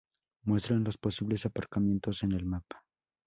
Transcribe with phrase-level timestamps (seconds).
[0.45, 2.83] Muestran los posibles aparcamientos en el mapa.